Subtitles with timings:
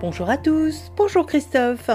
[0.00, 1.90] Bonjour à tous, bonjour Christophe.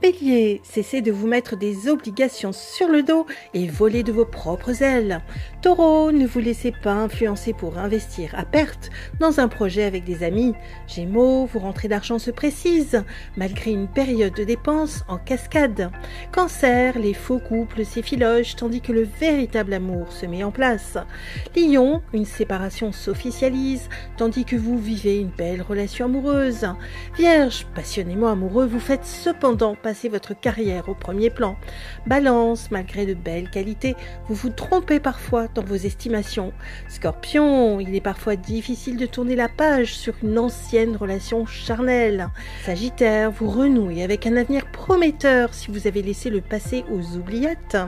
[0.00, 4.80] Bélier, cessez de vous mettre des obligations sur le dos et voler de vos propres
[4.80, 5.20] ailes.
[5.60, 10.22] Taureau, ne vous laissez pas influencer pour investir à perte dans un projet avec des
[10.22, 10.54] amis.
[10.86, 13.02] Gémeaux, vos rentrées d'argent se précisent
[13.36, 15.90] malgré une période de dépenses en cascade.
[16.30, 20.96] Cancer, les faux couples s'effilochent tandis que le véritable amour se met en place.
[21.56, 26.64] Lion, une séparation s'officialise tandis que vous vivez une belle relation amoureuse.
[27.16, 31.56] Vierge, passionnément amoureux, vous faites cependant passer votre carrière au premier plan.
[32.06, 33.96] Balance, malgré de belles qualités,
[34.28, 36.52] vous vous trompez parfois dans vos estimations.
[36.88, 42.28] Scorpion, il est parfois difficile de tourner la page sur une ancienne relation charnelle.
[42.64, 47.78] Sagittaire, vous renouez avec un avenir prometteur si vous avez laissé le passé aux oubliettes.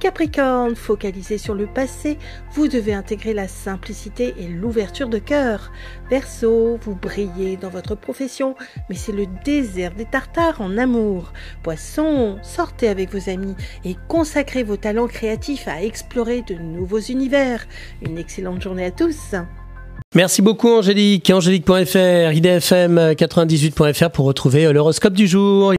[0.00, 2.18] Capricorne, focalisé sur le passé,
[2.52, 5.72] vous devez intégrer la simplicité et l'ouverture de cœur.
[6.10, 8.54] Verseau, vous brillez dans votre profession,
[8.88, 11.32] mais c'est le désert des tartares en amour.
[11.62, 17.66] Poisson, sortez avec vos amis et consacrez vos talents créatifs à explorer de nouveaux univers.
[18.02, 19.34] Une excellente journée à tous.
[20.14, 21.28] Merci beaucoup Angélique.
[21.30, 25.74] Angélique.fr, idfm98.fr pour retrouver l'horoscope du jour.